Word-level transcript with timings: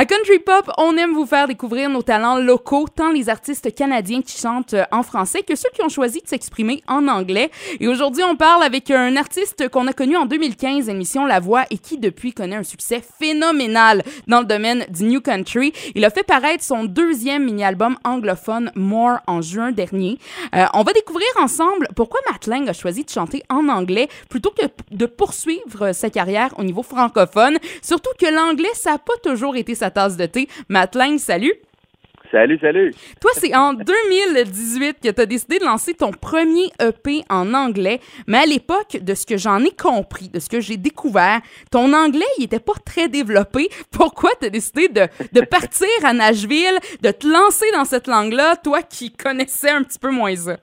À 0.00 0.06
Country 0.06 0.38
Pop, 0.38 0.70
on 0.78 0.96
aime 0.96 1.12
vous 1.12 1.26
faire 1.26 1.48
découvrir 1.48 1.90
nos 1.90 2.02
talents 2.02 2.38
locaux, 2.38 2.86
tant 2.86 3.10
les 3.10 3.28
artistes 3.28 3.74
canadiens 3.74 4.22
qui 4.22 4.38
chantent 4.38 4.74
euh, 4.74 4.84
en 4.92 5.02
français 5.02 5.42
que 5.42 5.56
ceux 5.56 5.70
qui 5.74 5.82
ont 5.82 5.88
choisi 5.88 6.20
de 6.20 6.28
s'exprimer 6.28 6.84
en 6.86 7.08
anglais. 7.08 7.50
Et 7.80 7.88
aujourd'hui, 7.88 8.22
on 8.22 8.36
parle 8.36 8.62
avec 8.62 8.92
un 8.92 9.16
artiste 9.16 9.68
qu'on 9.70 9.88
a 9.88 9.92
connu 9.92 10.16
en 10.16 10.24
2015, 10.24 10.88
émission 10.88 11.26
La 11.26 11.40
Voix, 11.40 11.64
et 11.70 11.78
qui 11.78 11.98
depuis 11.98 12.32
connaît 12.32 12.54
un 12.54 12.62
succès 12.62 13.02
phénoménal 13.18 14.04
dans 14.28 14.38
le 14.38 14.46
domaine 14.46 14.86
du 14.88 15.02
New 15.02 15.20
Country. 15.20 15.72
Il 15.96 16.04
a 16.04 16.10
fait 16.10 16.22
paraître 16.22 16.62
son 16.62 16.84
deuxième 16.84 17.44
mini-album 17.44 17.98
anglophone, 18.04 18.70
More, 18.76 19.18
en 19.26 19.42
juin 19.42 19.72
dernier. 19.72 20.20
Euh, 20.54 20.66
on 20.74 20.84
va 20.84 20.92
découvrir 20.92 21.26
ensemble 21.40 21.88
pourquoi 21.96 22.20
Matt 22.30 22.46
Lang 22.46 22.68
a 22.68 22.72
choisi 22.72 23.02
de 23.02 23.10
chanter 23.10 23.42
en 23.48 23.68
anglais 23.68 24.08
plutôt 24.28 24.52
que 24.52 24.66
de 24.92 25.06
poursuivre 25.06 25.92
sa 25.92 26.08
carrière 26.08 26.54
au 26.56 26.62
niveau 26.62 26.84
francophone. 26.84 27.58
Surtout 27.82 28.12
que 28.16 28.32
l'anglais, 28.32 28.68
ça 28.74 28.92
n'a 28.92 28.98
pas 28.98 29.16
toujours 29.24 29.56
été 29.56 29.74
sa 29.74 29.87
tasse 29.90 30.16
de 30.16 30.26
thé. 30.26 30.48
Matt 30.68 30.96
salut! 31.18 31.54
Salut, 32.30 32.58
salut! 32.58 32.90
Toi, 33.20 33.30
c'est 33.34 33.54
en 33.56 33.72
2018 34.34 34.98
que 35.02 35.10
tu 35.10 35.20
as 35.20 35.26
décidé 35.26 35.58
de 35.58 35.64
lancer 35.64 35.94
ton 35.94 36.10
premier 36.10 36.66
EP 36.80 37.22
en 37.30 37.54
anglais, 37.54 38.00
mais 38.26 38.38
à 38.38 38.46
l'époque, 38.46 38.98
de 39.00 39.14
ce 39.14 39.24
que 39.24 39.38
j'en 39.38 39.60
ai 39.60 39.70
compris, 39.70 40.28
de 40.28 40.38
ce 40.38 40.50
que 40.50 40.60
j'ai 40.60 40.76
découvert, 40.76 41.40
ton 41.70 41.92
anglais, 41.94 42.26
il 42.38 42.44
était 42.44 42.60
pas 42.60 42.74
très 42.84 43.08
développé. 43.08 43.68
Pourquoi 43.92 44.30
tu 44.40 44.46
as 44.46 44.50
décidé 44.50 44.88
de, 44.88 45.06
de, 45.32 45.44
partir 45.44 45.88
à 46.04 46.12
Nashville, 46.12 46.78
de 47.02 47.10
te 47.10 47.26
lancer 47.26 47.66
dans 47.72 47.84
cette 47.84 48.06
langue-là, 48.06 48.56
toi 48.56 48.82
qui 48.82 49.10
connaissais 49.10 49.70
un 49.70 49.82
petit 49.82 49.98
peu 49.98 50.10
moins 50.10 50.34
ça? 50.36 50.56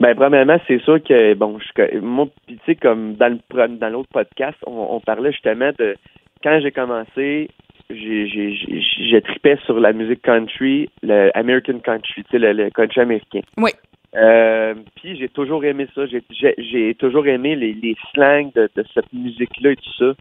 Ben, 0.00 0.14
premièrement, 0.16 0.58
c'est 0.66 0.80
sûr 0.82 1.00
que, 1.02 1.34
bon, 1.34 1.58
je, 1.60 1.98
moi, 1.98 2.26
tu 2.48 2.58
sais, 2.66 2.74
comme 2.74 3.14
dans 3.14 3.92
l'autre 3.92 4.08
podcast, 4.12 4.56
on, 4.66 4.72
on 4.90 5.00
parlait 5.00 5.30
justement 5.30 5.70
de 5.78 5.94
quand 6.42 6.58
j'ai 6.62 6.72
commencé, 6.72 7.50
j'ai 7.90 9.20
tripé 9.22 9.56
sur 9.64 9.80
la 9.80 9.92
musique 9.92 10.22
country, 10.22 10.88
le 11.02 11.30
American 11.36 11.78
country, 11.80 12.24
tu 12.24 12.30
sais, 12.30 12.38
le, 12.38 12.70
country 12.70 13.00
américain. 13.00 13.40
Oui. 13.56 13.70
Euh, 14.16 14.74
puis 14.96 15.16
j'ai 15.16 15.28
toujours 15.28 15.64
aimé 15.64 15.86
ça. 15.94 16.02
J'ai 16.06 16.94
toujours 16.94 17.26
aimé 17.26 17.54
les, 17.56 17.74
les 17.74 17.96
slangs 18.12 18.50
de, 18.54 18.68
de 18.74 18.84
cette 18.92 19.12
musique-là 19.12 19.72
et 19.72 19.76
tout 19.76 19.92
ça. 19.98 20.12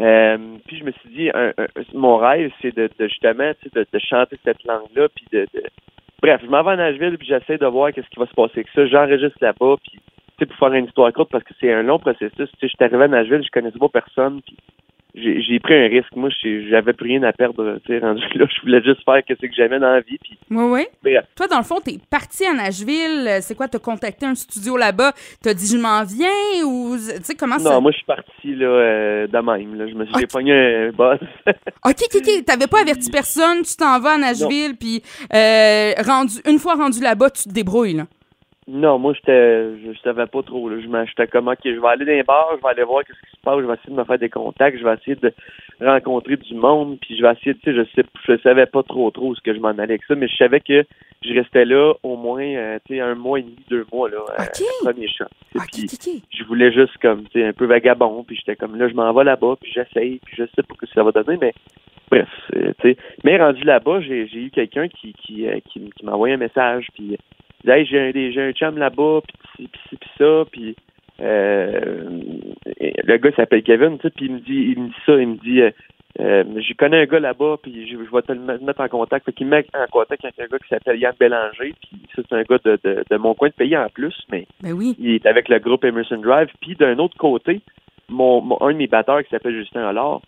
Euh, 0.00 0.38
puis 0.66 0.78
je 0.78 0.84
me 0.84 0.90
suis 0.92 1.08
dit, 1.10 1.30
un, 1.34 1.52
mon 1.92 2.16
rêve, 2.16 2.50
c'est 2.60 2.74
de, 2.74 2.90
de, 2.98 3.08
justement 3.08 3.52
de, 3.74 3.86
de, 3.92 3.98
chanter 3.98 4.36
cette 4.44 4.64
langue-là. 4.64 5.08
Puis 5.14 5.26
de, 5.32 5.46
bref, 6.20 6.40
je 6.44 6.48
m'en 6.48 6.62
vais 6.62 6.72
à 6.72 6.76
Nashville 6.76 7.16
puis 7.18 7.28
j'essaie 7.28 7.58
de 7.58 7.66
voir 7.66 7.92
qu'est-ce 7.92 8.08
qui 8.08 8.18
va 8.18 8.26
se 8.26 8.34
passer 8.34 8.52
avec 8.56 8.68
ça. 8.74 8.86
J'enregistre 8.86 9.38
là-bas 9.40 9.76
puis 9.82 10.00
pour 10.46 10.56
faire 10.56 10.72
une 10.72 10.86
histoire 10.86 11.12
courte 11.12 11.30
parce 11.30 11.44
que 11.44 11.54
c'est 11.60 11.72
un 11.72 11.82
long 11.82 11.98
processus. 11.98 12.32
Tu 12.36 12.44
sais, 12.44 12.48
je 12.62 12.66
suis 12.68 12.76
arrivé 12.80 13.04
à 13.04 13.08
Nashville, 13.08 13.42
je 13.44 13.50
connaissais 13.50 13.78
pas 13.78 13.88
personne. 13.88 14.40
Puis 14.42 14.56
j'ai 15.14 15.60
pris 15.60 15.74
un 15.74 15.88
risque. 15.88 16.14
Moi, 16.16 16.28
j'avais 16.42 16.92
plus 16.92 17.06
rien 17.06 17.22
à 17.22 17.32
perdre. 17.32 17.78
Tu 17.86 17.92
sais, 17.92 17.98
rendu 17.98 18.20
là, 18.34 18.46
je 18.48 18.60
voulais 18.62 18.82
juste 18.82 19.04
faire 19.04 19.22
ce 19.28 19.34
que 19.34 19.54
j'aimais 19.54 19.78
dans 19.78 19.92
la 19.92 20.00
vie. 20.00 20.18
Puis, 20.18 20.38
oui, 20.50 20.86
oui. 21.04 21.16
Toi, 21.36 21.46
dans 21.46 21.58
le 21.58 21.64
fond, 21.64 21.80
t'es 21.80 21.98
parti 22.10 22.44
à 22.44 22.52
Nashville. 22.52 23.38
C'est 23.40 23.54
quoi, 23.54 23.68
t'as 23.68 23.78
contacté 23.78 24.26
un 24.26 24.34
studio 24.34 24.76
là-bas? 24.76 25.12
T'as 25.42 25.54
dit, 25.54 25.66
je 25.66 25.76
m'en 25.76 26.02
viens 26.04 26.64
ou, 26.66 26.96
tu 26.96 27.22
sais, 27.22 27.34
comment 27.34 27.58
ça? 27.58 27.70
Non, 27.74 27.80
moi, 27.80 27.92
je 27.92 27.98
suis 27.98 28.06
parti, 28.06 28.54
là, 28.56 28.66
euh, 28.66 29.26
de 29.26 29.38
même. 29.38 29.74
Là. 29.76 29.86
Je 29.86 29.94
me 29.94 30.04
suis 30.04 30.16
okay. 30.16 30.26
pogné 30.26 30.52
un 30.52 30.90
boss. 30.90 31.20
OK, 31.46 31.54
OK, 31.84 32.16
OK. 32.16 32.44
T'avais 32.44 32.66
pas 32.66 32.80
averti 32.80 33.10
personne. 33.10 33.62
Tu 33.62 33.76
t'en 33.76 34.00
vas 34.00 34.14
à 34.14 34.18
Nashville. 34.18 34.76
Puis, 34.78 35.02
euh, 35.32 35.92
rendu, 36.04 36.34
une 36.46 36.58
fois 36.58 36.74
rendu 36.74 37.00
là-bas, 37.00 37.30
tu 37.30 37.44
te 37.44 37.52
débrouilles, 37.52 37.94
là. 37.94 38.04
Non, 38.66 38.98
moi, 38.98 39.12
j'étais, 39.12 39.76
je, 39.76 39.98
savais 40.02 40.26
pas 40.26 40.42
trop. 40.42 40.70
Là. 40.70 40.76
Je 40.80 41.06
j'étais 41.06 41.26
comme, 41.26 41.48
OK, 41.48 41.58
je 41.64 41.78
vais 41.78 41.88
aller 41.88 42.06
dans 42.06 42.12
les 42.12 42.22
bars, 42.22 42.50
je 42.56 42.62
vais 42.62 42.70
aller 42.70 42.82
voir 42.82 43.04
qu'est-ce 43.04 43.20
qui 43.20 43.36
se 43.36 43.42
passe, 43.42 43.60
je 43.60 43.66
vais 43.66 43.74
essayer 43.74 43.92
de 43.92 44.00
me 44.00 44.04
faire 44.04 44.18
des 44.18 44.30
contacts, 44.30 44.78
je 44.78 44.84
vais 44.84 44.94
essayer 44.94 45.16
de 45.16 45.34
rencontrer 45.80 46.36
du 46.36 46.54
monde, 46.54 46.98
puis 47.00 47.16
je 47.16 47.22
vais 47.22 47.32
essayer, 47.32 47.54
tu 47.56 47.60
sais, 47.64 47.74
je 47.74 47.82
sais, 47.94 48.06
je 48.26 48.38
savais 48.38 48.64
pas 48.64 48.82
trop 48.82 49.10
trop 49.10 49.34
ce 49.34 49.42
que 49.42 49.54
je 49.54 49.60
m'en 49.60 49.68
allais 49.68 49.82
avec 49.82 50.04
ça, 50.04 50.14
mais 50.14 50.28
je 50.28 50.36
savais 50.36 50.60
que 50.60 50.82
je 51.22 51.34
restais 51.34 51.66
là 51.66 51.92
au 52.02 52.16
moins, 52.16 52.42
euh, 52.42 52.78
tu 52.86 52.94
sais, 52.94 53.00
un 53.00 53.14
mois 53.14 53.40
et 53.40 53.42
demi, 53.42 53.58
deux 53.68 53.84
mois, 53.92 54.08
là, 54.08 54.22
okay. 54.22 54.64
euh, 54.64 54.84
premier 54.90 55.08
shot. 55.08 55.24
Okay, 55.54 55.84
okay. 55.92 56.22
je 56.30 56.44
voulais 56.44 56.72
juste 56.72 56.96
comme, 57.02 57.24
tu 57.24 57.40
sais, 57.40 57.46
un 57.46 57.52
peu 57.52 57.66
vagabond, 57.66 58.24
puis 58.24 58.36
j'étais 58.36 58.56
comme, 58.56 58.76
là, 58.76 58.88
je 58.88 58.94
m'en 58.94 59.12
vais 59.12 59.24
là-bas, 59.24 59.56
puis 59.60 59.72
j'essaye, 59.72 60.20
puis 60.24 60.36
je 60.38 60.44
sais 60.44 60.62
pas 60.62 60.74
ce 60.74 60.86
que 60.86 60.92
ça 60.94 61.02
va 61.02 61.12
donner, 61.12 61.36
mais 61.38 61.52
bref, 62.10 62.28
tu 62.50 62.74
sais. 62.80 62.96
Mais 63.24 63.36
rendu 63.36 63.62
là-bas, 63.62 64.00
j'ai, 64.00 64.26
j'ai 64.26 64.44
eu 64.44 64.50
quelqu'un 64.50 64.88
qui, 64.88 65.12
qui, 65.12 65.46
euh, 65.46 65.58
qui, 65.70 65.90
qui 65.90 66.04
m'a 66.06 66.12
envoyé 66.12 66.34
un 66.34 66.38
message, 66.38 66.86
puis 66.94 67.18
hey, 67.66 67.86
j'ai 67.86 67.98
un, 68.00 68.48
un 68.48 68.52
chum 68.52 68.78
là-bas, 68.78 69.20
puis 69.56 69.68
pis, 69.68 69.96
pis 69.96 70.08
ça, 70.18 70.44
puis 70.50 70.76
euh, 71.20 72.20
le 73.04 73.16
gars 73.18 73.30
s'appelle 73.32 73.62
Kevin, 73.62 73.98
puis 73.98 74.12
il 74.20 74.32
me 74.32 74.40
dit, 74.40 74.74
il 74.76 74.82
me 74.82 74.88
dit 74.88 74.94
ça, 75.06 75.14
il 75.14 75.28
me 75.28 75.36
dit, 75.36 75.60
euh, 75.60 75.70
euh 76.20 76.44
je 76.60 76.74
connais 76.74 77.02
un 77.02 77.06
gars 77.06 77.20
là-bas, 77.20 77.56
puis 77.62 77.86
je, 77.86 77.96
je, 77.96 78.14
vais 78.14 78.22
te 78.22 78.32
le 78.32 78.40
mettre 78.40 78.80
en 78.80 78.88
contact. 78.88 79.26
Fait 79.26 79.32
qu'il 79.32 79.46
me 79.46 79.52
met 79.52 79.66
en 79.74 79.86
contact 79.90 80.24
avec 80.24 80.38
un 80.40 80.46
gars 80.46 80.58
qui 80.58 80.68
s'appelle 80.68 80.98
Yann 80.98 81.14
Bélanger, 81.18 81.74
puis 81.80 82.02
ça, 82.14 82.22
c'est 82.28 82.34
un 82.34 82.42
gars 82.42 82.58
de, 82.64 82.78
de, 82.82 83.04
de, 83.08 83.16
mon 83.16 83.34
coin 83.34 83.48
de 83.48 83.54
pays 83.54 83.76
en 83.76 83.88
plus, 83.88 84.14
mais 84.30 84.46
ben 84.62 84.72
oui. 84.72 84.96
il 84.98 85.14
est 85.14 85.26
avec 85.26 85.48
le 85.48 85.58
groupe 85.58 85.84
Emerson 85.84 86.18
Drive. 86.18 86.48
Puis 86.60 86.74
d'un 86.74 86.98
autre 86.98 87.16
côté, 87.16 87.60
mon, 88.08 88.40
mon, 88.40 88.60
un 88.60 88.72
de 88.72 88.78
mes 88.78 88.86
batteurs 88.86 89.22
qui 89.22 89.30
s'appelle 89.30 89.54
Justin 89.54 89.86
Allard, 89.86 90.20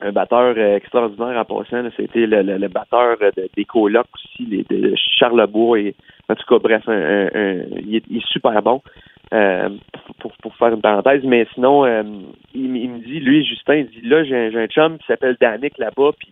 un 0.00 0.12
batteur 0.12 0.54
euh, 0.56 0.76
extraordinaire 0.76 1.36
en 1.38 1.44
passant. 1.44 1.88
C'était 1.96 2.26
le, 2.26 2.42
le, 2.42 2.58
le, 2.58 2.68
batteur 2.68 3.16
de, 3.18 3.48
des 3.56 3.64
colocs 3.64 4.06
aussi, 4.14 4.44
les, 4.44 4.62
de 4.64 4.94
Charlebois. 4.96 5.80
Et, 5.80 5.94
en 6.28 6.34
tout 6.34 6.46
cas, 6.48 6.58
bref, 6.58 6.82
un, 6.88 6.92
un, 6.92 7.54
il, 7.84 7.96
est, 7.96 8.04
il, 8.08 8.18
est, 8.18 8.26
super 8.26 8.62
bon. 8.62 8.82
Euh, 9.32 9.68
pour, 10.20 10.32
pour, 10.42 10.54
faire 10.56 10.72
une 10.72 10.80
parenthèse, 10.80 11.22
mais 11.24 11.46
sinon, 11.54 11.84
euh, 11.84 12.02
il, 12.54 12.76
il, 12.76 12.90
me 12.90 12.98
dit, 12.98 13.20
lui, 13.20 13.44
Justin, 13.44 13.76
il 13.76 13.86
dit 13.88 14.00
là, 14.02 14.22
j'ai 14.22 14.36
un, 14.36 14.54
un, 14.54 14.66
chum 14.66 14.98
qui 14.98 15.06
s'appelle 15.06 15.36
Danick 15.40 15.76
là-bas, 15.78 16.10
puis 16.18 16.30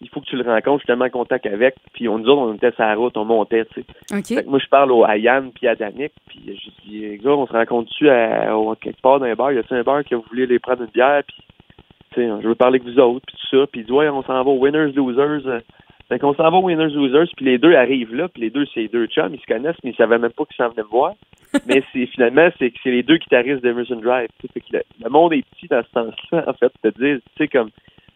il 0.00 0.08
faut 0.08 0.20
que 0.20 0.26
tu 0.26 0.36
le 0.36 0.42
rencontres, 0.42 0.78
je 0.78 0.82
suis 0.82 0.86
tellement 0.86 1.06
en 1.06 1.10
contact 1.10 1.46
avec. 1.46 1.76
Puis 1.94 2.08
on 2.08 2.18
nous 2.18 2.28
autres, 2.28 2.42
on 2.42 2.54
était 2.54 2.72
sur 2.72 2.82
la 2.82 2.94
route, 2.94 3.16
on 3.16 3.24
montait, 3.24 3.64
tu 3.66 3.80
sais. 3.80 4.16
Okay. 4.18 4.34
Fait 4.34 4.44
que 4.44 4.50
moi, 4.50 4.58
je 4.58 4.68
parle 4.68 4.92
au, 4.92 5.04
à 5.04 5.16
Yann 5.16 5.50
puis 5.52 5.68
à 5.68 5.76
Danick, 5.76 6.12
puis 6.28 6.40
je 6.46 6.90
dis, 6.90 7.18
gars, 7.18 7.30
on 7.30 7.46
se 7.46 7.52
rencontre-tu 7.52 8.10
à, 8.10 8.52
à, 8.52 8.76
quelque 8.80 9.00
part 9.00 9.20
dans 9.20 9.26
un 9.26 9.34
bar? 9.34 9.52
Y 9.52 9.58
a-t-il 9.58 9.78
un 9.78 9.82
bar 9.82 10.04
que 10.04 10.14
vous 10.14 10.24
voulez 10.28 10.42
aller 10.42 10.58
prendre 10.58 10.82
une 10.82 10.90
bière? 10.90 11.22
Puis 11.26 11.42
je 12.16 12.46
veux 12.46 12.54
parler 12.54 12.80
avec 12.80 12.92
vous 12.92 13.00
autres, 13.00 13.24
puis 13.26 13.36
tout 13.36 13.56
ça. 13.56 13.66
Puis 13.66 13.80
il 13.80 13.86
dit, 13.86 13.92
ouais, 13.92 14.08
on 14.08 14.22
s'en 14.22 14.42
va 14.42 14.50
aux 14.50 14.58
Winners 14.58 14.92
Losers. 14.92 15.62
Fait 16.12 16.18
qu'on 16.18 16.34
s'en 16.34 16.50
va 16.50 16.58
Winners 16.58 16.92
Losers, 16.92 17.32
puis 17.34 17.46
les 17.46 17.56
deux 17.56 17.74
arrivent 17.74 18.14
là, 18.14 18.28
puis 18.28 18.42
les 18.42 18.50
deux, 18.50 18.66
c'est 18.74 18.86
deux 18.88 19.06
chums, 19.06 19.32
ils 19.32 19.40
se 19.40 19.46
connaissent, 19.46 19.82
mais 19.82 19.92
ils 19.92 19.96
savaient 19.96 20.18
même 20.18 20.30
pas 20.32 20.44
qu'ils 20.44 20.56
s'en 20.56 20.68
venaient 20.68 20.82
me 20.82 20.88
voir. 20.88 21.14
mais 21.66 21.82
c'est 21.90 22.04
finalement, 22.04 22.50
c'est 22.58 22.70
que 22.70 22.76
c'est 22.82 22.90
les 22.90 23.02
deux 23.02 23.16
guitaristes 23.16 23.62
d'Emerson 23.62 23.96
Drive. 23.96 24.28
Fait 24.52 24.60
que 24.60 24.66
le, 24.72 24.82
le, 25.02 25.08
monde 25.08 25.32
est 25.32 25.42
petit 25.42 25.68
dans 25.68 25.82
ce 25.82 25.88
sens-là, 25.88 26.44
en 26.48 26.52
fait, 26.52 26.70
te 26.82 26.88
dire, 27.00 27.16
tu 27.16 27.22
sais, 27.38 27.48
comme, 27.48 27.70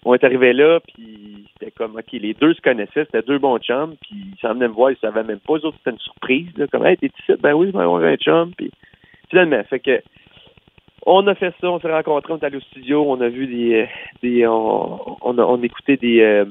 on 0.04 0.12
est 0.12 0.22
arrivé 0.24 0.52
là, 0.52 0.80
puis 0.80 1.46
c'était 1.54 1.70
comme, 1.70 1.96
OK, 1.96 2.12
les 2.12 2.34
deux 2.34 2.52
se 2.52 2.60
connaissaient, 2.60 3.06
c'était 3.06 3.22
deux 3.22 3.38
bons 3.38 3.58
chums, 3.60 3.94
puis 4.02 4.26
ils 4.34 4.40
s'en 4.42 4.52
venaient 4.52 4.68
me 4.68 4.74
voir, 4.74 4.90
ils 4.90 4.98
savaient 4.98 5.24
même 5.24 5.40
pas, 5.40 5.54
eux 5.54 5.64
autres, 5.64 5.78
c'était 5.78 5.92
une 5.92 5.98
surprise, 5.98 6.48
là, 6.58 6.66
comme, 6.66 6.84
hey, 6.84 6.98
t'es 6.98 7.06
ici? 7.06 7.32
Ben 7.40 7.54
oui, 7.54 7.68
je 7.68 7.78
vais 7.78 7.82
avoir 7.82 8.02
un 8.02 8.16
chum, 8.16 8.52
puis 8.58 8.70
finalement, 9.30 9.64
fait 9.64 9.80
que, 9.80 10.02
on 11.06 11.26
a 11.28 11.34
fait 11.34 11.54
ça, 11.62 11.70
on 11.70 11.80
s'est 11.80 11.90
rencontrés, 11.90 12.34
on 12.34 12.36
est 12.36 12.44
allé 12.44 12.58
au 12.58 12.60
studio, 12.60 13.06
on 13.08 13.22
a 13.22 13.28
vu 13.28 13.46
des, 13.46 13.88
des 14.22 14.46
on, 14.46 15.16
on, 15.22 15.38
a, 15.38 15.42
on 15.42 15.62
écoutait 15.62 15.96
des, 15.96 16.20
euh, 16.20 16.44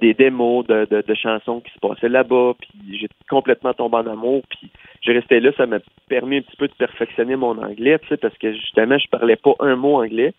des 0.00 0.14
démos 0.14 0.66
de, 0.66 0.86
de, 0.90 1.02
de, 1.06 1.14
chansons 1.14 1.60
qui 1.60 1.72
se 1.72 1.78
passaient 1.78 2.08
là-bas, 2.08 2.54
puis 2.58 2.98
j'ai 2.98 3.08
complètement 3.28 3.72
tombé 3.74 3.96
en 3.96 4.06
amour, 4.06 4.42
puis 4.48 4.70
j'ai 5.02 5.12
resté 5.12 5.40
là, 5.40 5.50
ça 5.56 5.66
m'a 5.66 5.78
permis 6.08 6.38
un 6.38 6.42
petit 6.42 6.56
peu 6.56 6.68
de 6.68 6.74
perfectionner 6.74 7.36
mon 7.36 7.58
anglais, 7.62 7.98
tu 8.00 8.08
sais, 8.08 8.16
parce 8.16 8.36
que 8.38 8.52
justement, 8.52 8.98
je 8.98 9.08
parlais 9.08 9.36
pas 9.36 9.54
un 9.60 9.76
mot 9.76 10.02
anglais, 10.02 10.32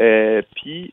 euh, 0.00 0.42
puis 0.56 0.92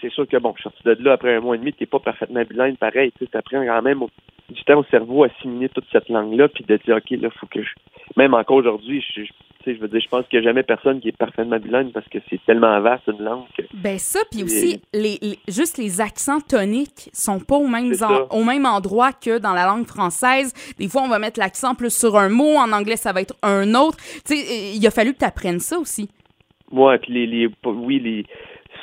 c'est 0.00 0.10
sûr 0.10 0.26
que 0.26 0.36
bon, 0.36 0.52
je 0.56 0.62
suis 0.62 0.70
sorti 0.70 0.82
de 0.84 1.04
là 1.04 1.12
après 1.12 1.34
un 1.34 1.40
mois 1.40 1.56
et 1.56 1.58
demi, 1.58 1.72
t'es 1.72 1.86
pas 1.86 2.00
parfaitement 2.00 2.42
bilingue, 2.42 2.76
pareil, 2.76 3.12
tu 3.12 3.24
sais, 3.24 3.30
t'apprends 3.30 3.64
quand 3.64 3.82
même 3.82 4.02
du 4.48 4.64
temps 4.64 4.78
au 4.78 4.84
cerveau 4.84 5.24
à 5.24 5.26
assimiler 5.26 5.68
toute 5.68 5.86
cette 5.92 6.08
langue-là, 6.08 6.48
puis 6.48 6.64
de 6.64 6.76
dire, 6.76 6.96
OK, 6.96 7.10
là, 7.10 7.30
faut 7.30 7.46
que 7.46 7.62
je... 7.62 7.70
Même 8.16 8.34
encore 8.34 8.56
aujourd'hui, 8.56 9.00
je, 9.14 9.22
je 9.22 9.32
veux 9.70 9.88
dire, 9.88 10.00
je 10.00 10.08
pense 10.08 10.26
qu'il 10.26 10.40
n'y 10.40 10.46
a 10.46 10.50
jamais 10.50 10.62
personne 10.62 11.00
qui 11.00 11.08
est 11.08 11.16
parfaitement 11.16 11.58
bilingue 11.58 11.92
parce 11.92 12.08
que 12.08 12.18
c'est 12.28 12.40
tellement 12.44 12.80
vaste 12.80 13.04
une 13.06 13.24
langue. 13.24 13.44
Que... 13.56 13.62
Ben 13.74 13.98
ça, 13.98 14.20
puis 14.30 14.42
aussi, 14.42 14.82
les, 14.92 15.18
les, 15.22 15.38
juste 15.48 15.78
les 15.78 16.00
accents 16.00 16.40
toniques 16.40 17.10
sont 17.12 17.40
pas 17.40 17.56
au 17.56 17.66
même, 17.66 17.92
en, 18.02 18.36
au 18.36 18.44
même 18.44 18.66
endroit 18.66 19.12
que 19.12 19.38
dans 19.38 19.52
la 19.52 19.66
langue 19.66 19.86
française. 19.86 20.52
Des 20.78 20.88
fois, 20.88 21.02
on 21.02 21.08
va 21.08 21.18
mettre 21.18 21.38
l'accent 21.38 21.74
plus 21.74 21.96
sur 21.96 22.16
un 22.16 22.28
mot, 22.28 22.56
en 22.56 22.72
anglais, 22.72 22.96
ça 22.96 23.12
va 23.12 23.20
être 23.20 23.34
un 23.42 23.74
autre. 23.74 23.98
Tu 24.26 24.36
sais, 24.36 24.74
il 24.74 24.86
a 24.86 24.90
fallu 24.90 25.12
que 25.12 25.18
tu 25.18 25.24
apprennes 25.24 25.60
ça 25.60 25.78
aussi. 25.78 26.08
Ouais, 26.70 26.98
puis 26.98 27.12
les, 27.12 27.26
les, 27.26 27.48
oui, 27.64 28.00
les, 28.00 28.26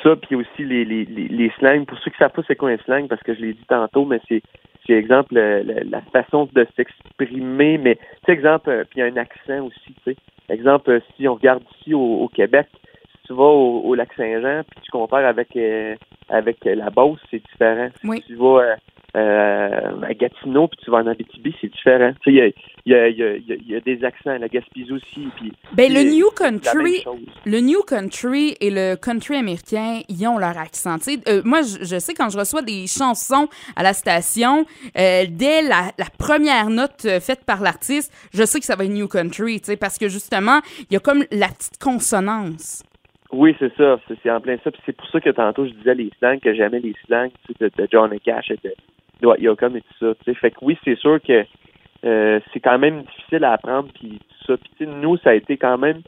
ça, 0.02 0.16
puis 0.16 0.36
aussi 0.36 0.64
les, 0.64 0.84
les, 0.84 1.04
les, 1.04 1.28
les 1.28 1.52
slangs. 1.58 1.84
Pour 1.84 1.98
ceux 1.98 2.10
qui 2.10 2.18
savent 2.18 2.32
pas 2.32 2.42
c'est 2.46 2.56
quoi 2.56 2.70
un 2.70 2.78
slang, 2.78 3.08
parce 3.08 3.22
que 3.22 3.34
je 3.34 3.40
l'ai 3.40 3.52
dit 3.52 3.66
tantôt, 3.68 4.04
mais 4.04 4.20
c'est 4.28 4.42
c'est 4.86 4.94
exemple 4.94 5.34
la, 5.34 5.62
la, 5.62 6.00
façon 6.12 6.48
de 6.52 6.66
s'exprimer, 6.76 7.78
mais 7.78 7.96
tu 7.96 8.02
sais, 8.26 8.32
exemple, 8.32 8.70
euh, 8.70 8.84
puis 8.84 8.98
il 8.98 9.00
y 9.00 9.02
a 9.02 9.06
un 9.06 9.16
accent 9.16 9.66
aussi, 9.66 9.94
tu 10.04 10.12
sais. 10.12 10.16
Exemple, 10.50 10.90
euh, 10.90 11.00
si 11.16 11.28
on 11.28 11.34
regarde 11.34 11.62
ici 11.78 11.94
au, 11.94 12.22
au 12.22 12.28
Québec, 12.28 12.66
si 12.72 13.28
tu 13.28 13.34
vas 13.34 13.44
au, 13.44 13.80
au 13.80 13.94
lac 13.94 14.12
Saint-Jean, 14.16 14.62
puis 14.68 14.80
tu 14.82 14.90
compares 14.90 15.24
avec 15.24 15.56
euh, 15.56 15.94
avec 16.28 16.64
la 16.64 16.90
Beauce, 16.90 17.20
c'est 17.30 17.42
différent. 17.50 17.88
Oui. 18.04 18.18
Si 18.18 18.32
tu 18.32 18.34
vas 18.34 18.76
euh, 19.16 20.02
à 20.02 20.14
Gatineau, 20.14 20.68
puis 20.68 20.78
tu 20.84 20.90
vas 20.90 20.98
en 20.98 21.06
Abitibi, 21.06 21.54
c'est 21.60 21.70
différent. 21.70 22.12
Tu 22.22 22.36
sais, 22.36 22.54
il 22.86 22.92
y 22.92 22.94
a, 22.94 23.08
y, 23.08 23.22
a, 23.22 23.36
y, 23.36 23.62
y 23.66 23.76
a, 23.76 23.80
des 23.80 24.04
accents, 24.04 24.36
la 24.38 24.48
Gaspésie 24.48 24.92
aussi. 24.92 25.28
Puis, 25.36 25.52
ben, 25.74 25.92
le 25.92 26.02
New 26.02 26.30
Country, 26.30 27.04
le 27.44 27.60
New 27.60 27.82
Country 27.82 28.56
et 28.60 28.70
le 28.70 28.96
Country 28.96 29.36
américain, 29.36 30.00
ils 30.08 30.26
ont 30.26 30.38
leur 30.38 30.56
accent. 30.58 30.98
Tu 30.98 31.14
sais, 31.14 31.18
euh, 31.28 31.42
moi, 31.44 31.62
je, 31.62 31.84
je, 31.84 31.98
sais 31.98 32.14
quand 32.14 32.30
je 32.30 32.38
reçois 32.38 32.62
des 32.62 32.86
chansons 32.86 33.48
à 33.76 33.82
la 33.82 33.92
station, 33.92 34.64
euh, 34.96 35.24
dès 35.28 35.62
la, 35.62 35.90
la, 35.98 36.06
première 36.18 36.70
note 36.70 37.04
euh, 37.04 37.20
faite 37.20 37.44
par 37.44 37.60
l'artiste, 37.62 38.12
je 38.32 38.44
sais 38.44 38.60
que 38.60 38.66
ça 38.66 38.76
va 38.76 38.84
être 38.84 38.90
New 38.90 39.08
Country, 39.08 39.60
tu 39.60 39.66
sais, 39.66 39.76
parce 39.76 39.98
que 39.98 40.08
justement, 40.08 40.60
il 40.88 40.94
y 40.94 40.96
a 40.96 41.00
comme 41.00 41.24
la 41.32 41.48
petite 41.48 41.78
consonance. 41.82 42.84
Oui, 43.32 43.54
c'est 43.58 43.74
ça. 43.76 43.98
C'est 44.22 44.30
en 44.30 44.40
plein 44.40 44.56
ça. 44.64 44.70
c'est 44.84 44.96
pour 44.96 45.06
ça 45.08 45.20
que 45.20 45.30
tantôt, 45.30 45.64
je 45.64 45.72
disais 45.72 45.94
les 45.94 46.10
slangs, 46.18 46.38
que 46.38 46.52
j'aimais 46.52 46.80
les 46.80 46.94
slangs 47.06 47.30
de, 47.60 47.70
de 47.76 47.88
John 47.90 48.10
Cash 48.24 48.50
et 48.50 48.58
de 48.64 48.74
Yoakam 49.22 49.76
et 49.76 49.80
tout 49.82 49.94
ça. 50.06 50.14
T'sais. 50.16 50.34
Fait 50.34 50.50
que 50.50 50.58
oui, 50.62 50.78
c'est 50.84 50.98
sûr 50.98 51.20
que 51.20 51.44
euh, 52.04 52.40
c'est 52.52 52.60
quand 52.60 52.78
même 52.78 53.02
difficile 53.02 53.44
à 53.44 53.52
apprendre. 53.52 53.88
Puis 53.94 54.18
tout 54.18 54.46
ça. 54.46 54.56
Puis 54.56 54.86
nous, 54.86 55.16
ça 55.18 55.30
a 55.30 55.34
été 55.34 55.56
quand 55.56 55.78
même... 55.78 56.02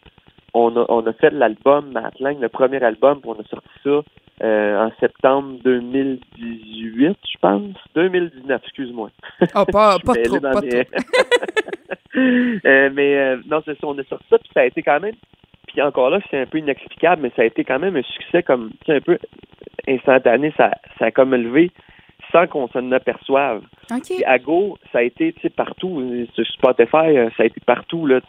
On 0.55 0.77
a, 0.77 0.85
on 0.91 1.07
a 1.07 1.13
fait 1.15 1.31
l'album 1.31 1.93
Matlang, 1.93 2.39
le 2.39 2.49
premier 2.51 2.83
album, 2.83 3.23
puis 3.23 3.31
on 3.31 3.41
a 3.41 3.45
sorti 3.45 3.71
ça 3.83 4.03
euh, 4.43 4.87
en 4.87 4.91
septembre 5.01 5.59
2018, 5.65 7.17
je 7.23 7.39
pense. 7.41 7.75
2019, 7.95 8.61
excuse-moi. 8.63 9.11
Oh, 9.55 9.65
pas, 9.65 9.97
pas 10.05 10.15
trop, 10.15 10.41
pas 10.41 10.53
trop. 10.53 10.67
euh, 12.17 12.91
mais 12.93 13.17
euh, 13.17 13.37
non, 13.47 13.63
c'est 13.65 13.79
ça, 13.81 13.87
on 13.87 13.99
a 13.99 14.05
sorti 14.05 14.27
ça, 14.29 14.39
puis 14.39 14.51
ça 14.53 14.61
a 14.61 14.65
été 14.65 14.83
quand 14.83 15.01
même 15.01 15.15
puis 15.73 15.83
encore 15.83 16.11
là, 16.11 16.21
c'est 16.31 16.39
un 16.39 16.47
peu 16.47 16.59
inexplicable, 16.59 17.23
mais 17.23 17.33
ça 17.35 17.43
a 17.43 17.47
été 17.47 17.65
quand 17.65 17.79
même 17.79 17.97
un 17.97 18.03
succès 18.03 18.43
comme 18.43 18.73
un 18.89 19.01
peu 19.01 19.19
instantané. 19.89 20.53
Ça, 20.57 20.71
ça 20.99 21.07
a 21.07 21.11
comme 21.11 21.35
levé 21.35 21.71
sans 22.33 22.47
qu'on 22.47 22.69
s'en 22.69 22.91
aperçoive. 22.93 23.63
Okay. 23.91 24.25
à 24.25 24.39
Go, 24.39 24.79
ça 24.91 24.99
a 24.99 25.03
été 25.03 25.35
partout. 25.55 26.27
Sur 26.35 26.47
Spotify, 26.47 27.17
euh, 27.17 27.31
ça 27.37 27.45
a 27.45 27.47
été 27.47 27.61
partout. 27.65 28.07
Là, 28.07 28.21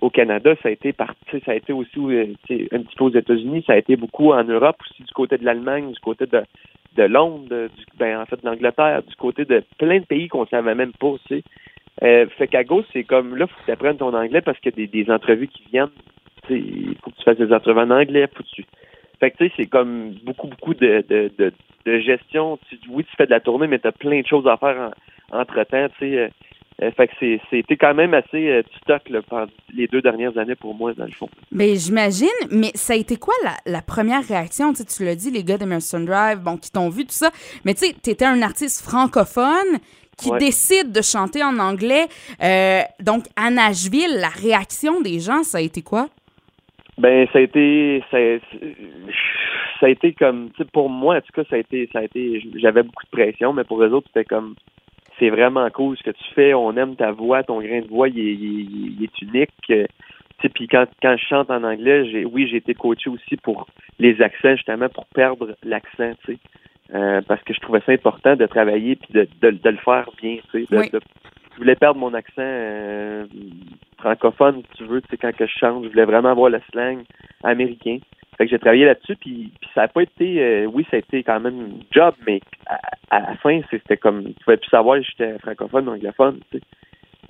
au 0.00 0.10
Canada, 0.10 0.54
ça 0.62 0.68
a 0.68 0.72
été 0.72 0.92
parti, 0.92 1.40
ça 1.44 1.52
a 1.52 1.54
été 1.54 1.72
aussi 1.72 1.98
euh, 1.98 2.34
un 2.72 2.80
petit 2.80 2.96
peu 2.96 3.04
aux 3.04 3.14
États-Unis, 3.14 3.64
ça 3.66 3.74
a 3.74 3.76
été 3.76 3.96
beaucoup 3.96 4.32
en 4.32 4.44
Europe, 4.44 4.76
aussi 4.90 5.02
du 5.02 5.12
côté 5.12 5.38
de 5.38 5.44
l'Allemagne, 5.44 5.90
du 5.90 6.00
côté 6.00 6.26
de, 6.26 6.42
de 6.96 7.02
Londres, 7.04 7.46
du, 7.48 7.84
ben, 7.98 8.20
en 8.20 8.26
fait 8.26 8.42
de 8.42 8.46
l'Angleterre, 8.46 9.02
du 9.02 9.16
côté 9.16 9.46
de 9.46 9.62
plein 9.78 10.00
de 10.00 10.04
pays 10.04 10.28
qu'on 10.28 10.46
savait 10.46 10.74
même 10.74 10.92
pas. 10.92 11.14
Tu 11.26 11.42
euh, 12.02 12.26
fait 12.36 12.48
qu'à 12.48 12.62
Go, 12.62 12.84
c'est 12.92 13.04
comme 13.04 13.36
là, 13.36 13.46
faut 13.46 13.58
que 13.60 13.64
tu 13.64 13.70
apprennes 13.70 13.96
ton 13.96 14.12
anglais 14.12 14.42
parce 14.42 14.58
qu'il 14.58 14.72
y 14.72 14.74
a 14.74 14.86
des, 14.86 15.04
des 15.04 15.10
entrevues 15.10 15.48
qui 15.48 15.62
viennent 15.72 15.88
il 16.50 16.96
faut 17.02 17.10
que 17.10 17.16
tu 17.16 17.24
fasses 17.24 17.38
des 17.38 17.52
entrevues 17.52 17.80
en 17.80 17.90
anglais, 17.90 18.28
faut 18.34 18.42
que 18.42 18.48
tu... 18.48 18.64
Fait 19.20 19.30
que 19.30 19.38
tu 19.38 19.46
sais, 19.46 19.52
c'est 19.56 19.66
comme 19.66 20.14
beaucoup, 20.24 20.48
beaucoup 20.48 20.74
de, 20.74 21.04
de, 21.08 21.30
de, 21.38 21.52
de 21.86 21.98
gestion. 22.00 22.58
Tu, 22.68 22.78
oui, 22.90 23.04
tu 23.04 23.16
fais 23.16 23.26
de 23.26 23.30
la 23.30 23.40
tournée, 23.40 23.66
mais 23.66 23.78
tu 23.78 23.86
as 23.86 23.92
plein 23.92 24.20
de 24.20 24.26
choses 24.26 24.46
à 24.46 24.56
faire 24.56 24.90
entre-temps, 25.30 25.88
tu 25.98 26.10
sais. 26.10 26.30
Euh, 26.82 26.90
fait 26.90 27.08
que 27.08 27.14
c'était 27.48 27.78
quand 27.78 27.94
même 27.94 28.12
assez 28.12 28.50
euh, 28.50 28.62
stock 28.82 29.08
là, 29.08 29.22
pendant 29.22 29.50
les 29.74 29.86
deux 29.86 30.02
dernières 30.02 30.36
années 30.36 30.56
pour 30.56 30.74
moi, 30.74 30.92
dans 30.92 31.06
le 31.06 31.10
fond. 31.12 31.26
Ben, 31.50 31.74
j'imagine, 31.74 32.28
mais 32.50 32.70
ça 32.74 32.92
a 32.92 32.96
été 32.96 33.16
quoi 33.16 33.32
la, 33.42 33.54
la 33.64 33.80
première 33.80 34.22
réaction? 34.22 34.74
Tu, 34.74 34.82
sais, 34.82 34.84
tu 34.84 35.02
l'as 35.02 35.14
dit, 35.14 35.30
les 35.30 35.42
gars 35.42 35.56
d'Emerson 35.56 36.00
Drive, 36.00 36.40
bon, 36.40 36.58
qui 36.58 36.70
t'ont 36.70 36.90
vu, 36.90 37.06
tout 37.06 37.12
ça. 37.12 37.30
Mais 37.64 37.72
tu 37.72 37.86
sais, 37.86 37.94
tu 38.02 38.10
étais 38.10 38.26
un 38.26 38.42
artiste 38.42 38.82
francophone 38.84 39.78
qui 40.18 40.30
décide 40.38 40.92
de 40.92 41.00
chanter 41.00 41.42
en 41.42 41.58
anglais. 41.58 42.08
Euh, 42.42 42.82
donc, 43.00 43.24
à 43.36 43.50
Nashville, 43.50 44.18
la 44.18 44.28
réaction 44.28 45.00
des 45.00 45.18
gens, 45.18 45.44
ça 45.44 45.58
a 45.58 45.60
été 45.62 45.80
quoi? 45.80 46.08
Ben, 46.98 47.28
ça 47.32 47.38
a 47.38 47.42
été, 47.42 48.02
ça, 48.10 48.18
ça 49.80 49.86
a 49.86 49.88
été 49.90 50.14
comme, 50.14 50.50
tu 50.52 50.62
sais, 50.62 50.68
pour 50.72 50.88
moi, 50.88 51.16
en 51.16 51.20
tout 51.20 51.32
cas, 51.34 51.44
ça 51.50 51.56
a 51.56 51.58
été, 51.58 51.88
ça 51.92 51.98
a 51.98 52.04
été, 52.04 52.42
j'avais 52.56 52.82
beaucoup 52.82 53.04
de 53.04 53.10
pression, 53.10 53.52
mais 53.52 53.64
pour 53.64 53.82
eux 53.82 53.92
autres, 53.92 54.08
c'était 54.08 54.24
comme, 54.24 54.54
c'est 55.18 55.28
vraiment 55.28 55.68
cool 55.70 55.96
ce 55.96 56.02
que 56.02 56.10
tu 56.10 56.24
fais, 56.34 56.54
on 56.54 56.74
aime 56.76 56.96
ta 56.96 57.12
voix, 57.12 57.42
ton 57.42 57.60
grain 57.60 57.80
de 57.80 57.88
voix, 57.88 58.08
il 58.08 58.18
est, 58.18 58.32
il 58.32 59.04
est, 59.04 59.22
unique. 59.22 59.50
Tu 59.66 59.86
sais, 60.40 60.48
puis 60.48 60.68
quand, 60.68 60.86
quand 61.02 61.16
je 61.18 61.26
chante 61.26 61.50
en 61.50 61.64
anglais, 61.64 62.08
j'ai, 62.10 62.24
oui, 62.24 62.48
j'ai 62.50 62.58
été 62.58 62.74
coaché 62.74 63.10
aussi 63.10 63.36
pour 63.36 63.66
les 63.98 64.20
accents, 64.22 64.56
justement, 64.56 64.88
pour 64.88 65.06
perdre 65.06 65.54
l'accent, 65.62 66.12
tu 66.24 66.32
sais. 66.32 66.38
Euh, 66.94 67.20
parce 67.26 67.42
que 67.42 67.52
je 67.52 67.58
trouvais 67.58 67.80
ça 67.84 67.90
important 67.90 68.36
de 68.36 68.46
travailler 68.46 68.94
puis 68.94 69.12
de, 69.12 69.28
de, 69.42 69.50
de 69.50 69.70
le 69.70 69.76
faire 69.78 70.08
bien, 70.22 70.36
tu 70.52 70.64
sais, 70.64 70.90
de, 70.90 71.00
je 71.56 71.62
voulais 71.62 71.74
perdre 71.74 71.98
mon 71.98 72.12
accent 72.12 72.34
euh, 72.38 73.26
francophone, 73.98 74.62
si 74.62 74.78
tu 74.78 74.84
veux, 74.84 75.00
tu 75.00 75.08
sais, 75.10 75.16
quand 75.16 75.34
que 75.34 75.46
je 75.46 75.58
chante. 75.58 75.84
Je 75.84 75.88
voulais 75.88 76.04
vraiment 76.04 76.30
avoir 76.30 76.50
le 76.50 76.60
slang 76.70 77.02
américain. 77.42 77.98
Fait 78.36 78.44
que 78.44 78.50
j'ai 78.50 78.58
travaillé 78.58 78.84
là-dessus, 78.84 79.16
puis, 79.16 79.50
puis 79.58 79.70
ça 79.74 79.82
n'a 79.82 79.88
pas 79.88 80.02
été, 80.02 80.42
euh, 80.42 80.66
oui, 80.66 80.86
ça 80.90 80.96
a 80.96 80.98
été 80.98 81.22
quand 81.22 81.40
même 81.40 81.58
un 81.58 81.84
job, 81.90 82.14
mais 82.26 82.40
à, 82.66 82.78
à 83.08 83.20
la 83.20 83.36
fin, 83.36 83.60
c'était 83.70 83.96
comme, 83.96 84.24
tu 84.24 84.44
pouvais 84.44 84.58
plus 84.58 84.68
savoir 84.68 84.98
si 84.98 85.06
j'étais 85.10 85.38
francophone 85.38 85.88
ou 85.88 85.92
anglophone, 85.92 86.40
tu 86.50 86.58
sais. 86.58 86.64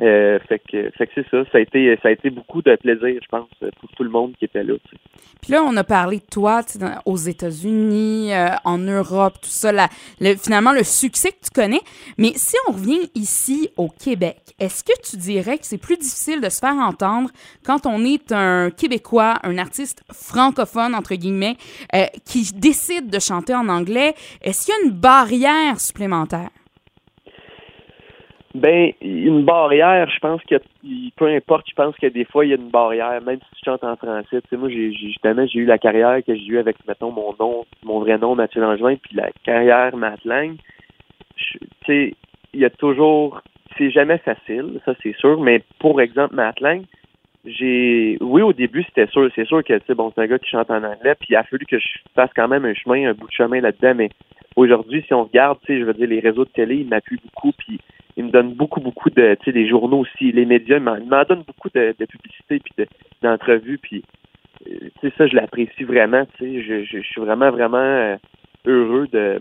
Euh, 0.01 0.39
que, 0.49 0.91
fait 0.91 1.07
que 1.07 1.13
c'est 1.15 1.29
ça. 1.31 1.45
Ça 1.51 1.59
a 1.59 1.61
été, 1.61 1.99
ça 2.03 2.09
a 2.09 2.11
été 2.11 2.31
beaucoup 2.31 2.63
de 2.63 2.75
plaisir, 2.77 3.21
je 3.23 3.29
pense, 3.29 3.49
pour 3.81 3.91
tout 3.91 4.03
le 4.03 4.11
monde 4.11 4.35
qui 4.39 4.45
était 4.45 4.63
là. 4.63 4.75
Puis 5.41 5.53
là, 5.53 5.63
on 5.63 5.77
a 5.77 5.85
parlé 5.85 6.19
de 6.19 6.27
toi 6.31 6.61
aux 7.05 7.17
États-Unis, 7.17 8.33
euh, 8.35 8.49
en 8.65 8.79
Europe, 8.79 9.35
tout 9.41 9.49
ça. 9.49 9.71
finalement, 10.43 10.73
le 10.73 10.85
succès 10.85 11.31
que 11.31 11.45
tu 11.45 11.51
connais. 11.55 11.81
Mais 12.19 12.33
si 12.35 12.57
on 12.69 12.73
revient 12.73 13.11
ici 13.15 13.71
au 13.77 13.89
Québec, 13.89 14.39
est-ce 14.59 14.85
que 14.85 14.93
tu 15.09 15.17
dirais 15.17 15.59
que 15.59 15.67
c'est 15.67 15.79
plus 15.79 15.97
difficile 15.97 16.41
de 16.41 16.49
se 16.49 16.59
faire 16.59 16.75
entendre 16.75 17.31
quand 17.65 17.87
on 17.87 18.05
est 18.05 18.33
un 18.33 18.71
Québécois, 18.71 19.35
un 19.43 19.59
artiste 19.59 20.03
francophone, 20.13 20.95
entre 20.95 21.15
guillemets, 21.15 21.57
euh, 21.95 22.07
qui 22.25 22.53
décide 22.55 23.09
de 23.09 23.19
chanter 23.19 23.55
en 23.55 23.69
anglais? 23.69 24.15
Est-ce 24.43 24.67
qu'il 24.67 24.75
y 24.75 24.79
a 24.79 24.91
une 24.91 24.99
barrière 24.99 25.81
supplémentaire? 25.81 26.51
Ben, 28.57 28.93
une 29.03 29.45
barrière, 29.45 30.09
je 30.09 30.19
pense 30.19 30.43
que 30.45 30.55
peu 31.17 31.27
importe, 31.27 31.69
je 31.69 31.75
pense 31.75 31.95
que 31.97 32.07
des 32.07 32.25
fois 32.25 32.47
il 32.47 32.49
y 32.49 32.53
a 32.55 32.57
une 32.57 32.71
barrière, 32.71 33.21
même 33.21 33.39
si 33.39 33.57
tu 33.57 33.65
chantes 33.67 33.85
en 33.85 33.97
français. 33.97 34.41
Tu 34.41 34.49
sais, 34.49 34.57
moi, 34.57 34.71
j'ai 34.71 34.93
justement 34.95 35.47
j'ai 35.47 35.59
eu 35.59 35.67
la 35.67 35.77
carrière 35.77 36.25
que 36.27 36.35
j'ai 36.35 36.47
eue 36.47 36.59
avec, 36.59 36.77
mettons, 36.89 37.11
mon 37.11 37.35
nom, 37.39 37.67
mon 37.85 38.01
vrai 38.01 38.17
nom, 38.17 38.35
Mathieu 38.35 38.63
Langevin, 38.63 38.97
puis 38.97 39.15
la 39.15 39.31
carrière 39.45 39.95
Matlang. 39.95 40.57
Tu 41.37 41.59
sais, 41.85 42.15
il 42.55 42.61
y 42.61 42.65
a 42.65 42.71
toujours, 42.71 43.43
c'est 43.77 43.91
jamais 43.91 44.17
facile, 44.19 44.81
ça 44.87 44.95
c'est 45.03 45.15
sûr, 45.17 45.39
mais 45.39 45.63
pour 45.79 46.01
exemple 46.01 46.35
Matlang, 46.35 46.85
j'ai, 47.45 48.17
oui, 48.23 48.41
au 48.41 48.55
début 48.55 48.85
c'était 48.85 49.07
sûr, 49.09 49.31
c'est 49.35 49.47
sûr 49.47 49.63
que 49.63 49.75
tu 49.75 49.87
sais, 49.87 49.95
bon, 49.95 50.11
c'est 50.15 50.23
un 50.23 50.29
gars 50.29 50.39
qui 50.39 50.49
chante 50.49 50.71
en 50.71 50.83
anglais, 50.83 51.15
puis 51.21 51.29
il 51.31 51.37
a 51.37 51.43
fallu 51.43 51.67
que 51.67 51.79
je 51.79 51.89
fasse 52.15 52.31
quand 52.35 52.49
même 52.49 52.65
un 52.65 52.75
chemin, 52.75 53.11
un 53.11 53.13
bout 53.13 53.29
de 53.29 53.33
chemin 53.33 53.61
là-dedans, 53.61 53.95
mais 53.97 54.09
aujourd'hui, 54.57 55.05
si 55.07 55.13
on 55.13 55.25
regarde, 55.25 55.59
tu 55.61 55.75
sais, 55.75 55.79
je 55.79 55.85
veux 55.85 55.93
dire, 55.93 56.09
les 56.09 56.21
réseaux 56.21 56.47
de 56.47 56.51
télé, 56.51 56.77
ils 56.77 56.89
m'appuient 56.89 57.21
beaucoup, 57.23 57.53
puis 57.53 57.79
il 58.17 58.25
me 58.25 58.31
donne 58.31 58.55
beaucoup, 58.55 58.81
beaucoup 58.81 59.11
de, 59.11 59.37
tu 59.41 59.45
sais, 59.45 59.53
les 59.53 59.69
journaux 59.69 59.99
aussi, 59.99 60.33
les 60.33 60.47
médias, 60.47 60.79
il 60.79 60.83
m'en 60.83 61.25
donne 61.25 61.43
beaucoup 61.43 61.69
de, 61.75 61.95
de 61.99 62.05
publicité 62.07 62.61
puis 62.61 62.87
d'entrevues, 63.23 63.79
puis, 63.79 64.03
euh, 64.67 64.89
tu 65.01 65.09
sais, 65.09 65.15
ça, 65.19 65.27
je 65.27 65.37
l'apprécie 65.37 65.85
vraiment, 65.85 66.25
tu 66.39 66.45
sais, 66.45 66.63
je, 66.63 66.85
je, 66.85 67.03
suis 67.03 67.21
vraiment, 67.21 67.51
vraiment 67.51 67.77
euh, 67.77 68.17
heureux 68.65 69.07
de, 69.13 69.39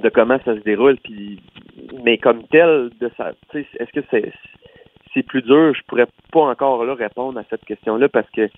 de 0.00 0.08
comment 0.10 0.38
ça 0.44 0.54
se 0.54 0.60
déroule, 0.60 0.96
puis, 1.02 1.40
mais 2.04 2.18
comme 2.18 2.44
tel, 2.48 2.90
de 3.00 3.10
ça, 3.16 3.32
tu 3.50 3.62
sais, 3.62 3.66
est-ce 3.80 4.00
que 4.00 4.06
c'est, 4.10 4.32
plus 5.24 5.42
dur? 5.42 5.74
Je 5.74 5.82
pourrais 5.86 6.06
pas 6.32 6.40
encore 6.40 6.84
là 6.84 6.94
répondre 6.94 7.38
à 7.38 7.44
cette 7.50 7.64
question-là 7.64 8.08
parce 8.08 8.28
que 8.30 8.48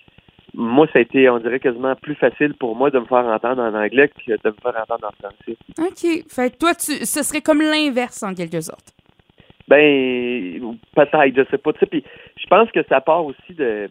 moi, 0.53 0.87
ça 0.93 0.99
a 0.99 1.01
été, 1.01 1.29
on 1.29 1.39
dirait, 1.39 1.59
quasiment 1.59 1.95
plus 1.95 2.15
facile 2.15 2.53
pour 2.53 2.77
moi 2.77 2.89
de 2.89 2.99
me 2.99 3.05
faire 3.05 3.25
entendre 3.25 3.61
en 3.61 3.73
anglais 3.73 4.07
que 4.07 4.31
de 4.31 4.49
me 4.49 4.53
faire 4.61 4.81
entendre 4.81 5.09
en 5.09 5.29
français. 5.29 5.57
OK. 5.77 6.23
Fait 6.29 6.57
toi, 6.57 6.73
tu, 6.73 7.05
ce 7.05 7.23
serait 7.23 7.41
comme 7.41 7.61
l'inverse, 7.61 8.23
en 8.23 8.33
quelque 8.33 8.61
sorte. 8.61 8.94
Ben, 9.67 10.75
peut-être, 10.95 11.35
je 11.35 11.49
sais 11.49 11.57
pas. 11.57 11.73
Puis 11.73 12.03
je 12.37 12.47
pense 12.47 12.71
que 12.71 12.83
ça 12.87 13.01
part 13.01 13.25
aussi 13.25 13.53
de. 13.53 13.89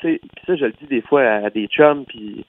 Tu 0.00 0.02
sais, 0.02 0.20
ça, 0.46 0.56
je 0.56 0.66
le 0.66 0.72
dis 0.72 0.86
des 0.86 1.00
fois 1.00 1.22
à, 1.22 1.50
des 1.50 1.66
chums, 1.66 2.04
puis 2.04 2.44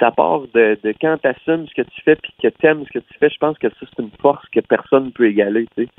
ça 0.00 0.10
part 0.10 0.40
de, 0.52 0.78
de 0.82 0.94
quand 1.00 1.16
tu 1.18 1.28
assumes 1.28 1.66
ce 1.68 1.74
que 1.74 1.88
tu 1.88 2.00
fais 2.02 2.16
puis 2.16 2.32
que 2.42 2.48
tu 2.48 2.66
aimes 2.66 2.84
ce 2.86 2.98
que 2.98 3.04
tu 3.04 3.18
fais. 3.18 3.30
Je 3.30 3.38
pense 3.38 3.58
que 3.58 3.68
ça, 3.68 3.76
c'est 3.80 4.02
une 4.02 4.10
force 4.20 4.46
que 4.48 4.60
personne 4.60 5.06
ne 5.06 5.10
peut 5.10 5.28
égaler, 5.28 5.66
tu 5.76 5.84
sais. 5.84 5.90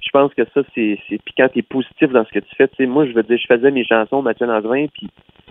Je 0.00 0.10
pense 0.10 0.32
que 0.34 0.44
ça, 0.54 0.62
c'est. 0.74 0.98
Puis 1.08 1.34
quand 1.36 1.48
tu 1.48 1.58
es 1.58 1.62
positif 1.62 2.10
dans 2.10 2.24
ce 2.24 2.32
que 2.32 2.38
tu 2.38 2.54
fais, 2.54 2.68
tu 2.68 2.76
sais, 2.76 2.86
moi, 2.86 3.06
je 3.06 3.12
veux 3.12 3.22
dire, 3.22 3.38
je 3.38 3.46
faisais 3.46 3.70
mes 3.70 3.84
chansons 3.84 4.22
Mathieu 4.22 4.46
Langevin, 4.46 4.86
puis 4.94 5.10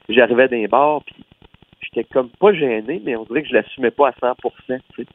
j'arrivais 0.09 0.47
d'un 0.47 0.65
bar, 0.65 1.03
puis 1.03 1.15
j'étais 1.81 2.03
comme 2.05 2.29
pas 2.39 2.53
gêné, 2.53 3.01
mais 3.03 3.15
on 3.15 3.25
dirait 3.25 3.43
que 3.43 3.49
je 3.49 3.53
l'assumais 3.53 3.91
pas 3.91 4.09
à 4.09 4.11
100% 4.11 4.35
tu 4.67 5.03
sais. 5.03 5.07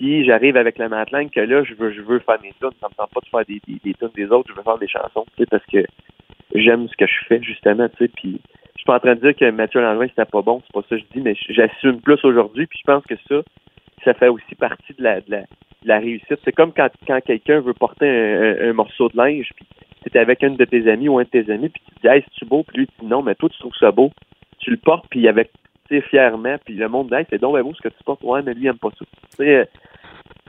J'arrive 0.00 0.56
avec 0.56 0.78
le 0.78 0.88
matelang 0.88 1.28
que 1.28 1.40
là, 1.40 1.64
je 1.64 1.74
veux, 1.74 1.92
je 1.92 2.00
veux 2.02 2.18
faire 2.20 2.40
mes 2.42 2.52
tunes. 2.60 2.70
Ça 2.80 2.88
me 2.88 2.94
tente 2.94 3.10
pas 3.12 3.20
de 3.20 3.28
faire 3.28 3.44
des, 3.46 3.60
des, 3.66 3.80
des 3.84 3.94
tunes 3.94 4.10
des 4.14 4.30
autres, 4.30 4.48
je 4.50 4.54
veux 4.54 4.62
faire 4.62 4.78
des 4.78 4.88
chansons, 4.88 5.26
tu 5.36 5.42
sais, 5.42 5.46
parce 5.46 5.64
que 5.66 5.84
j'aime 6.54 6.88
ce 6.88 6.96
que 6.96 7.06
je 7.06 7.26
fais, 7.26 7.42
justement, 7.42 7.88
tu 7.88 7.96
sais. 7.98 8.08
Puis 8.08 8.40
je 8.74 8.80
suis 8.80 8.86
pas 8.86 8.96
en 8.96 9.00
train 9.00 9.14
de 9.14 9.20
dire 9.20 9.34
que 9.34 9.50
Mathieu 9.50 9.80
Langevin, 9.80 10.08
c'était 10.08 10.24
pas 10.24 10.42
bon, 10.42 10.62
c'est 10.66 10.72
pas 10.72 10.86
ça 10.88 10.96
que 10.96 11.02
je 11.02 11.18
dis, 11.18 11.20
mais 11.20 11.34
j'assume 11.48 12.00
plus 12.00 12.18
aujourd'hui, 12.24 12.66
puis 12.66 12.78
je 12.80 12.92
pense 12.92 13.04
que 13.04 13.16
ça, 13.28 13.42
ça 14.04 14.14
fait 14.14 14.28
aussi 14.28 14.54
partie 14.54 14.94
de 14.94 15.02
la, 15.02 15.20
de 15.20 15.30
la, 15.30 15.42
la 15.84 15.98
réussite. 15.98 16.38
C'est 16.44 16.52
comme 16.52 16.72
quand, 16.72 16.88
quand 17.06 17.20
quelqu'un 17.20 17.60
veut 17.60 17.74
porter 17.74 18.08
un, 18.08 18.68
un, 18.68 18.72
morceau 18.72 19.08
de 19.08 19.16
linge, 19.16 19.50
puis 19.56 19.66
tu 20.04 20.16
es 20.16 20.20
avec 20.20 20.42
un 20.44 20.50
de 20.50 20.64
tes 20.64 20.88
amis 20.88 21.08
ou 21.08 21.18
un 21.18 21.24
de 21.24 21.28
tes 21.28 21.50
amis, 21.50 21.68
puis 21.68 21.82
tu 21.86 22.00
dis, 22.00 22.06
hey, 22.06 22.22
c'est-tu 22.22 22.44
beau? 22.44 22.62
Puis 22.62 22.78
lui, 22.78 22.86
tu 22.86 23.00
dis, 23.00 23.06
non, 23.06 23.22
mais 23.22 23.34
toi, 23.34 23.48
tu 23.48 23.58
trouves 23.58 23.76
ça 23.78 23.90
beau. 23.90 24.10
Tu 24.58 24.70
le 24.70 24.76
portes, 24.76 25.06
puis 25.10 25.26
avec, 25.28 25.50
fièrement, 26.08 26.56
puis 26.64 26.74
le 26.74 26.88
monde 26.88 27.08
dit, 27.08 27.14
hey, 27.14 27.26
c'est 27.30 27.40
donc 27.40 27.60
beau 27.60 27.74
ce 27.74 27.82
que 27.82 27.88
tu 27.88 28.04
portes. 28.04 28.22
Ouais, 28.22 28.42
mais 28.42 28.54
lui, 28.54 28.64
il 28.64 28.68
aime 28.68 28.78
pas 28.78 28.90
ça. 28.90 29.04
Tu 29.36 29.44
sais, 29.44 29.68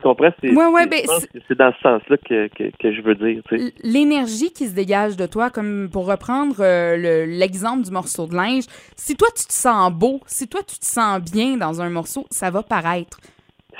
Tu 0.01 0.07
comprends? 0.07 0.31
C'est, 0.41 0.51
Ouais, 0.51 0.87
ben, 0.87 0.99
c'est 1.47 1.57
dans 1.57 1.73
ce 1.73 1.79
sens-là 1.81 2.17
que, 2.17 2.47
que, 2.47 2.71
que 2.77 2.93
je 2.93 3.01
veux 3.01 3.15
dire. 3.15 3.41
tu 3.49 3.57
sais. 3.59 3.73
L'énergie 3.83 4.51
qui 4.53 4.65
se 4.67 4.73
dégage 4.75 5.17
de 5.17 5.25
toi, 5.25 5.49
comme 5.49 5.89
pour 5.91 6.07
reprendre 6.07 6.55
euh, 6.59 6.95
le- 6.97 7.25
l'exemple 7.25 7.83
du 7.83 7.91
morceau 7.91 8.25
de 8.27 8.35
linge, 8.35 8.63
si 8.95 9.15
toi 9.17 9.27
tu 9.35 9.45
te 9.45 9.53
sens 9.53 9.91
beau, 9.91 10.21
si 10.25 10.47
toi 10.47 10.61
tu 10.67 10.79
te 10.79 10.85
sens 10.85 11.19
bien 11.21 11.57
dans 11.57 11.81
un 11.81 11.89
morceau, 11.89 12.25
ça 12.29 12.49
va 12.49 12.63
paraître. 12.63 13.19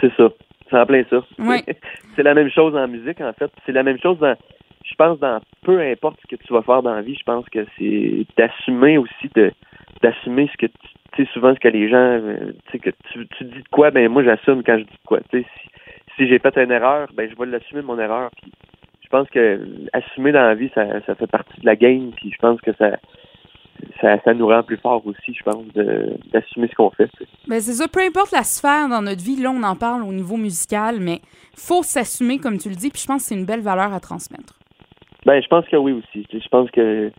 C'est 0.02 0.12
ça. 0.18 0.30
C'est 0.70 0.78
en 0.78 0.86
plein 0.86 1.04
ça. 1.10 1.24
Ouais. 1.40 1.64
c'est 2.16 2.24
la 2.24 2.34
même 2.34 2.50
chose 2.52 2.76
en 2.76 2.88
musique, 2.88 3.22
en 3.22 3.34
fait. 3.34 3.50
C'est 3.66 3.72
la 3.72 3.84
même 3.84 4.00
chose 4.00 4.20
dans, 4.20 4.36
je 4.86 4.96
pense, 4.96 5.18
dans 5.20 5.40
peu 5.64 5.80
importe 5.80 6.20
ce 6.22 6.36
que 6.36 6.42
tu 6.42 6.54
vas 6.54 6.62
faire 6.64 6.84
dans 6.84 6.94
la 6.96 7.02
vie, 7.02 7.16
je 7.16 7.24
pense 7.24 7.48
que 7.50 7.66
c'est 7.78 8.26
d'assumer 8.38 8.98
aussi, 8.98 9.30
de 9.36 9.52
d'assumer 10.02 10.50
ce 10.54 10.58
que 10.58 10.72
tu 11.14 11.26
sais, 11.26 11.30
souvent 11.34 11.54
ce 11.56 11.60
que 11.60 11.68
les 11.68 11.90
gens, 11.90 11.98
euh, 11.98 12.52
tu 12.68 12.72
sais, 12.74 12.80
que 12.80 12.90
tu, 13.12 13.28
tu 13.38 13.44
dis 13.46 13.62
de 13.64 13.68
quoi, 13.72 13.90
ben 13.92 14.08
moi 14.10 14.24
j'assume 14.24 14.64
quand 14.64 14.78
je 14.78 14.84
dis 14.84 14.92
de 14.92 15.08
quoi. 15.08 15.20
Tu 15.32 15.40
sais, 15.42 15.46
si, 15.62 15.70
si 16.20 16.28
j'ai 16.28 16.38
fait 16.40 16.56
une 16.58 16.72
erreur, 16.72 17.08
ben 17.16 17.30
je 17.30 17.36
vais 17.36 17.46
l'assumer 17.50 17.82
mon 17.82 17.98
erreur. 17.98 18.30
Puis 18.42 18.52
je 19.02 19.08
pense 19.10 19.28
que 19.30 19.60
assumer 19.94 20.32
dans 20.34 20.42
la 20.44 20.54
vie, 20.56 20.70
ça, 20.76 20.86
ça 21.08 21.16
fait 21.16 21.28
partie 21.28 21.60
de 21.62 21.66
la 21.66 21.76
game. 21.76 22.12
Puis 22.16 22.32
je 22.32 22.38
pense 22.38 22.60
que 22.62 22.72
ça, 22.74 22.98
ça, 24.02 24.20
ça 24.24 24.34
nous 24.34 24.48
rend 24.48 24.62
plus 24.62 24.78
fort 24.78 25.02
aussi, 25.08 25.34
je 25.34 25.42
pense, 25.44 25.66
de- 25.74 26.14
d'assumer 26.32 26.68
ce 26.68 26.76
qu'on 26.76 26.90
fait. 26.92 27.08
tu 27.18 27.24
sais. 27.24 27.30
Ben 27.48 27.60
c'est 27.62 27.74
ça, 27.74 27.88
peu 27.88 28.02
importe 28.02 28.32
la 28.34 28.44
sphère 28.44 28.88
dans 28.90 29.02
notre 29.02 29.24
vie, 29.24 29.42
là 29.42 29.50
on 29.52 29.64
en 29.64 29.76
parle 29.76 30.04
au 30.04 30.12
niveau 30.12 30.36
musical, 30.38 31.00
mais 31.00 31.22
faut 31.56 31.82
s'assumer 31.84 32.38
comme 32.38 32.58
tu 32.58 32.70
le 32.70 32.76
dis, 32.76 32.90
puis 32.90 33.02
je 33.02 33.08
pense 33.08 33.24
que 33.24 33.30
c'est 33.30 33.36
une 33.36 33.46
belle 33.46 33.62
valeur 33.62 33.94
à 33.94 34.00
transmettre. 34.00 34.54
Ben, 35.26 35.42
je 35.42 35.48
pense 35.48 35.66
que 35.68 35.76
oui 35.76 35.92
aussi. 35.94 36.26
Je 36.32 36.48
pense 36.50 36.70
que 36.72 37.10
tu 37.10 37.14
sais, 37.14 37.14
je- 37.14 37.14
je- 37.14 37.16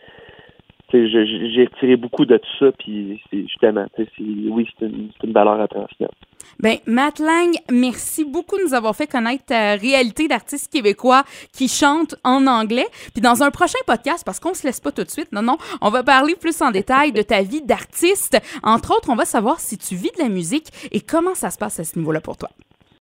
j'ai 0.93 1.65
retiré 1.73 1.97
beaucoup 1.97 2.25
de 2.25 2.37
tout 2.37 2.59
ça, 2.59 2.73
puis 2.79 3.21
justement, 3.33 3.87
oui, 4.19 4.69
c'est 4.79 4.87
une, 4.87 5.11
une 5.23 5.33
valeur 5.33 5.61
à 5.61 5.69
transmettre. 5.69 6.15
Ben, 6.59 6.79
Matt 6.87 7.19
Lang, 7.19 7.55
merci 7.71 8.25
beaucoup 8.25 8.59
de 8.59 8.65
nous 8.65 8.75
avoir 8.75 8.95
fait 8.95 9.07
connaître 9.07 9.47
ta 9.47 9.77
réalité 9.77 10.29
d'artiste 10.29 10.71
québécois 10.73 11.25
qui 11.53 11.69
chante 11.69 12.17
en 12.25 12.47
anglais. 12.47 12.87
Puis 13.13 13.23
dans 13.23 13.43
un 13.43 13.51
prochain 13.51 13.79
podcast, 13.87 14.25
parce 14.25 14.41
qu'on 14.41 14.55
se 14.55 14.67
laisse 14.67 14.81
pas 14.81 14.93
tout 14.93 15.05
de 15.05 15.11
suite, 15.11 15.33
non, 15.33 15.43
non, 15.43 15.57
on 15.81 15.91
va 15.91 16.03
parler 16.03 16.35
plus 16.35 16.61
en 16.61 16.71
détail 16.71 17.13
de 17.13 17.23
ta 17.23 17.43
vie 17.43 17.63
d'artiste. 17.63 18.39
Entre 18.63 18.95
autres, 18.95 19.09
on 19.11 19.17
va 19.17 19.25
savoir 19.25 19.61
si 19.61 19.79
tu 19.79 19.95
vis 19.95 20.11
de 20.19 20.23
la 20.23 20.29
musique 20.29 20.69
et 20.93 21.01
comment 21.01 21.35
ça 21.35 21.51
se 21.51 21.59
passe 21.59 21.81
à 21.81 21.85
ce 21.85 21.99
niveau-là 21.99 22.21
pour 22.21 22.37
toi. 22.37 22.51